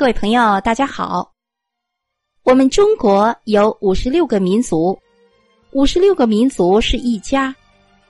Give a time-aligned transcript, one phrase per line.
[0.00, 1.30] 各位朋友，大家好。
[2.42, 4.98] 我们中国有五十六个民族，
[5.72, 7.54] 五十六个民族是一家。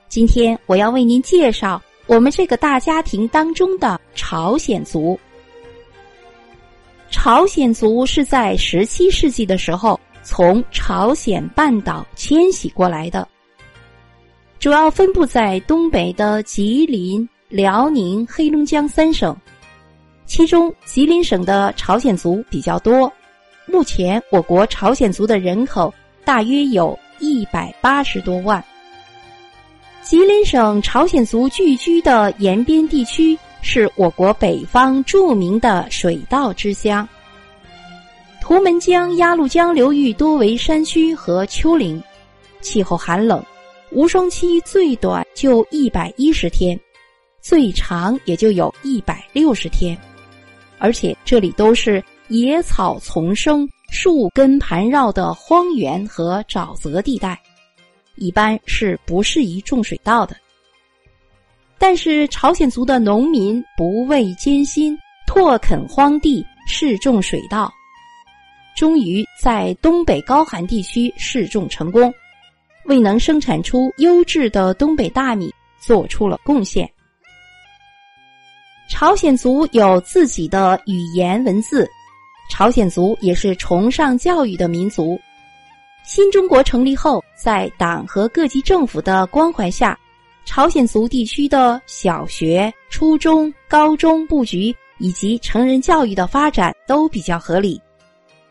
[0.07, 5.19] 今天我要为您介绍我们这个大家庭当中的朝鲜族。
[7.09, 13.27] 朝鲜族是在十七世纪的时候从朝鲜半岛迁徙过来的，
[14.59, 19.35] 主要分布在东北的吉林、辽宁、黑龙江三省。
[20.33, 23.11] 其中，吉林省的朝鲜族比较多。
[23.65, 28.63] 目前，我国朝鲜族的人口大约有一百八十多万。
[30.01, 37.05] 吉林省朝鲜族聚居的延边地区是我国北方著名的水稻之乡。
[38.39, 42.01] 图们江、鸭绿江流域多为山区和丘陵，
[42.61, 43.43] 气候寒冷，
[43.91, 46.79] 无霜期最短就一百一十天，
[47.41, 49.93] 最长也就有一百六十天。
[50.81, 57.39] 而且这里都是野草丛生、树根盘绕的荒原和沼泽地带，
[58.15, 60.35] 一般是不适宜种水稻的。
[61.77, 64.97] 但是朝鲜族的农民不畏艰辛，
[65.27, 67.71] 拓垦荒地，试种水稻，
[68.75, 72.11] 终于在东北高寒地区试种成功，
[72.85, 76.91] 为能生产出优质的东北大米做出了贡献。
[79.01, 81.89] 朝鲜族有自己的语言文字，
[82.51, 85.19] 朝鲜族也是崇尚教育的民族。
[86.05, 89.97] 新中国成立后，在党和各级政府的关怀下，
[90.45, 97.81] 朝鲜族地区的小学、初中、高中布局以及成人教育的发展都比较合理，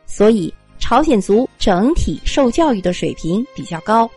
[0.04, 4.10] 所以朝鲜族整体受教育的水平比较高。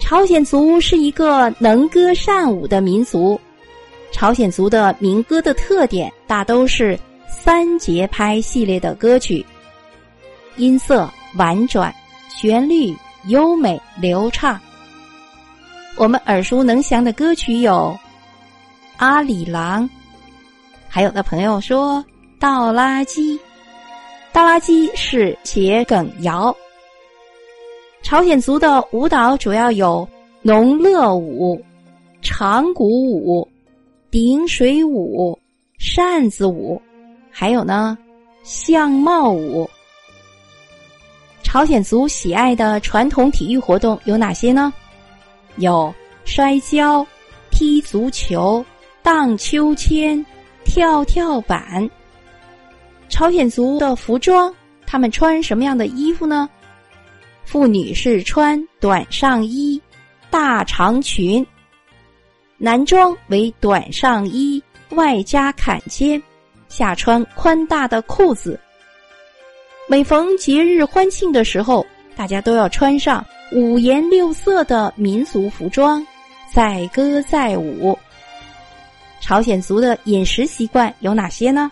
[0.00, 3.40] 朝鲜族是一个能歌善舞的民族。
[4.14, 9.44] 朝鲜族的民歌的特点大都是三节拍系列的歌曲，
[10.56, 11.92] 音色婉转，
[12.28, 14.58] 旋律优美流畅。
[15.96, 17.92] 我们耳熟能详的歌曲有
[18.98, 19.82] 《阿里郎》，
[20.88, 21.96] 还有的朋友说
[22.38, 23.18] 《倒垃圾》，
[24.32, 26.54] 倒垃圾是桔梗谣。
[28.00, 30.08] 朝鲜族的舞蹈主要有
[30.40, 31.60] 农乐舞、
[32.22, 33.46] 长鼓舞。
[34.14, 35.36] 顶水舞、
[35.76, 36.80] 扇子舞，
[37.32, 37.98] 还有呢，
[38.44, 39.68] 相貌舞。
[41.42, 44.72] 朝鲜族喜爱的传统体育活动有哪些呢？
[45.56, 45.92] 有
[46.24, 47.04] 摔跤、
[47.50, 48.64] 踢足球、
[49.02, 50.24] 荡秋千、
[50.64, 51.90] 跳跳板。
[53.08, 54.54] 朝鲜族的服装，
[54.86, 56.48] 他们穿什么样的衣服呢？
[57.44, 59.82] 妇女是穿短上衣、
[60.30, 61.44] 大长裙。
[62.64, 66.22] 男装为短上衣，外加坎肩，
[66.66, 68.58] 下穿宽大的裤子。
[69.86, 71.84] 每逢节日欢庆的时候，
[72.16, 76.02] 大家都要穿上五颜六色的民族服装，
[76.50, 77.94] 载歌载舞。
[79.20, 81.70] 朝鲜族的饮食习惯有哪些呢？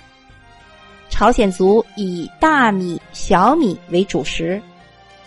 [1.08, 4.60] 朝鲜族以大米、小米为主食，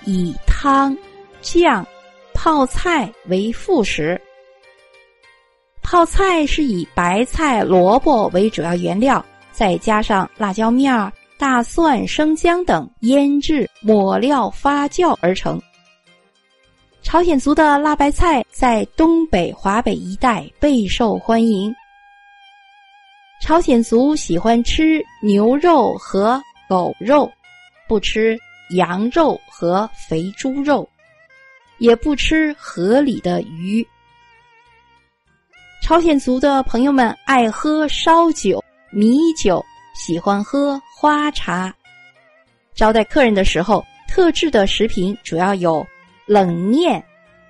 [0.03, 0.95] 以汤、
[1.41, 1.83] 酱、
[2.35, 4.21] 泡菜为副食。
[5.95, 15.57] 泡菜是以白菜、萝卜为主要原料，再加上辣椒面儿、大蒜、生姜等腌制抹料发酵而成。
[17.01, 21.73] 朝鲜族的辣白菜在东北、华北一带备受欢迎。
[23.41, 27.31] 朝鲜族喜欢吃牛肉和狗肉，
[27.87, 28.37] 不吃
[28.75, 30.85] 羊肉和肥猪肉，
[31.77, 33.87] 也不吃河里的鱼。
[35.85, 38.59] 朝鲜族的朋友们爱喝烧酒、
[38.89, 39.63] 米酒，
[39.93, 41.71] 喜欢喝花茶。
[42.73, 45.85] 招待客人的时候，特制的食品主要有
[46.25, 47.05] 冷面、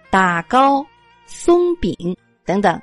[0.09, 0.85] 打糕、
[1.25, 1.95] 松饼
[2.43, 2.77] 等等。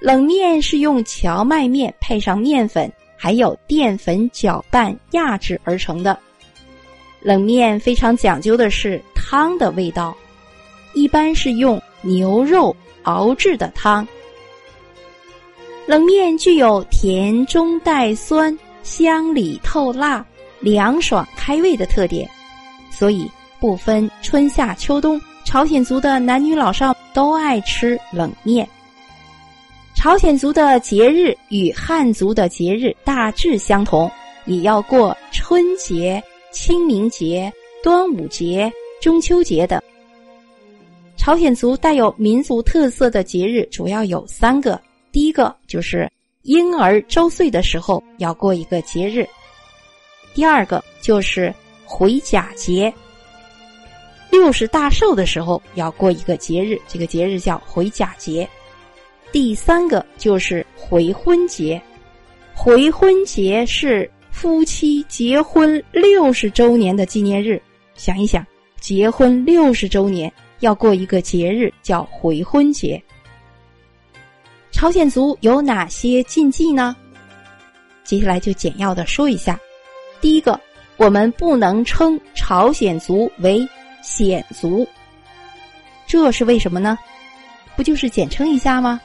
[0.00, 6.18] 冷面是用荞麦面配上面粉，还有淀粉搅拌压制而成的。
[7.20, 10.16] 冷面非常讲究的是汤的味道，
[10.94, 12.74] 一般是用牛肉。
[13.04, 14.08] 熬制的汤，
[15.84, 20.24] 冷面具有甜中带酸、香里透辣、
[20.58, 22.26] 凉爽开胃的特点，
[22.90, 23.30] 所以
[23.60, 28.66] 不分春夏秋冬，朝鲜族的男女老少都爱吃冷面。
[29.94, 34.10] 朝鲜族的节日与汉族的节日大致相同，
[34.46, 37.52] 也要过春节、清明节、
[37.82, 39.78] 端午节、中秋节等。
[41.24, 44.78] 朝鲜族带有民族特色的节日主要有三个，
[45.10, 46.06] 第一个就是
[46.42, 49.26] 婴儿周岁的时候要过一个节日。
[50.34, 51.50] 第二个就是
[51.86, 52.92] 回甲节，
[54.30, 58.46] 六十大寿的时候要过一个节日，这个节日叫回甲节。
[59.32, 61.80] 第三个就是回婚节，
[62.52, 67.58] 回婚节是夫妻结婚六十周年的纪念日。
[67.94, 68.46] 想一想，
[68.78, 70.30] 结婚六十周年
[70.60, 73.02] 要过一个节日叫回婚节。
[74.70, 76.96] 朝鲜族有哪些禁忌呢？
[78.02, 79.58] 接下来就简要的说一下。
[80.20, 80.58] 第一个，
[80.96, 83.66] 我们不能称朝鲜族为
[84.02, 84.86] 鲜族，
[86.06, 86.98] 这是为什么呢？
[87.76, 89.00] 不就是简称一下吗？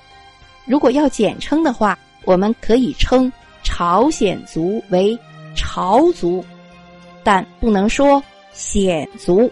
[0.66, 3.32] 如果要简称的话，我们可以称
[3.64, 5.18] 朝鲜族为
[5.56, 6.44] 朝族，
[7.24, 8.22] 但不能说
[8.54, 9.52] 鲜族，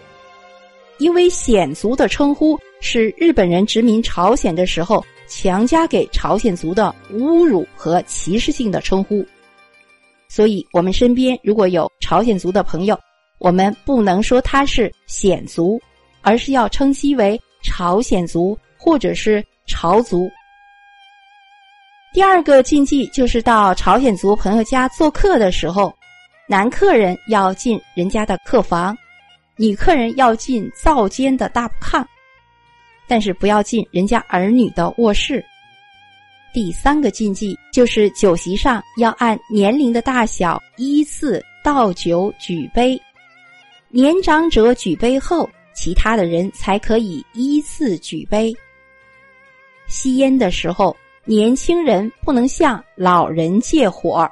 [0.98, 5.04] 因为鲜族的称呼是日本人殖民朝鲜的时候。
[5.30, 9.22] 强加给朝鲜族的侮辱和歧视性的称呼，
[10.26, 12.98] 所以我们身边如果有朝鲜族的朋友，
[13.36, 15.78] 我们不能说他是鲜族，
[16.22, 20.30] 而是要称其为朝鲜族或者是朝族。
[22.14, 25.92] 第二个禁忌就是到朝鲜族朋友家做客的时候，
[26.48, 28.96] 男客人要进人家的客房，
[29.58, 32.02] 女客人要进灶间的大炕。
[33.10, 35.42] 但是不要进人家儿女的卧室。
[36.52, 43.00] 第三个禁忌就是酒席上要按年龄的大小依次倒酒举杯，
[43.88, 48.54] 年长者举杯后，其他的人才可以依次举杯。
[49.86, 50.94] 吸烟的时候，
[51.24, 54.30] 年轻人不能向老人借火，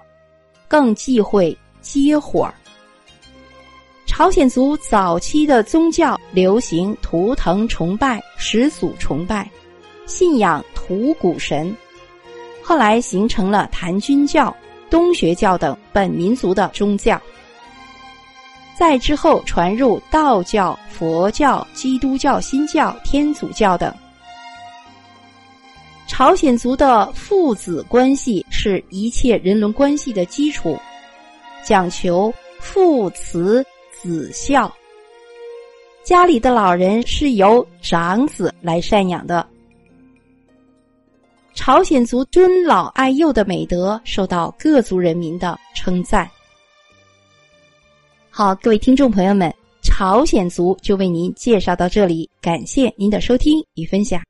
[0.69, 2.53] 更忌讳接火。
[4.17, 9.47] 朝鲜族早期的宗教流行图腾崇拜、始祖崇拜，
[10.07, 11.77] 信仰土谷神，
[12.63, 14.57] 后来形成了谭君教、
[14.89, 17.21] 东学教等本民族的宗教。
[18.75, 23.95] 再之后传入道教、佛教、基督教、新教、天主教等。
[26.07, 30.75] 朝鲜族的父子关系是一切人伦关系的基础，
[31.63, 33.63] 讲求父慈。
[34.07, 34.73] 子孝，
[36.05, 39.45] 家里的老人是由长子来赡养的。
[41.55, 46.31] 朝鲜族尊老爱幼的美德受到各族人民的称赞。
[48.31, 54.23] 好，各位听众朋友们，朝鲜族就为您介绍到这里，感谢您的收听与分享。